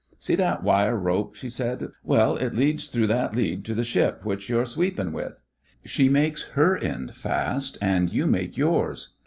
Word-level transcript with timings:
"'See 0.19 0.33
that 0.33 0.63
wire 0.63 0.97
rope?" 0.97 1.35
she 1.35 1.47
said. 1.47 1.89
"Well, 2.03 2.35
it 2.35 2.55
leads 2.55 2.87
through 2.87 3.05
that 3.05 3.35
lead 3.35 3.63
to 3.65 3.75
the 3.75 3.83
ship 3.83 4.21
which 4.25 4.49
you're 4.49 4.65
sweepin' 4.65 5.13
with. 5.13 5.43
She 5.85 6.09
makes 6.09 6.41
her 6.57 6.75
end 6.75 7.13
fast 7.13 7.77
and 7.83 8.11
you 8.11 8.25
make 8.25 8.57
yours. 8.57 9.09